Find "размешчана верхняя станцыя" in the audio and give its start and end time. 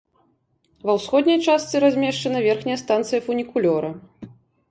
1.83-3.19